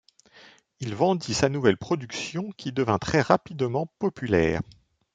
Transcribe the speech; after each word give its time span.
Il 0.79 0.95
vendit 0.95 1.35
sa 1.35 1.47
nouvelle 1.47 1.77
production 1.77 2.49
qui 2.57 2.71
devint 2.71 2.97
très 2.97 3.21
rapidement 3.21 3.85
populaire. 3.99 4.61